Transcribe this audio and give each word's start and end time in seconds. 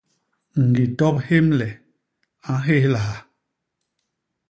Ñgitophémle 0.69 1.69
a 2.51 2.53
nhélhaha. 2.63 3.17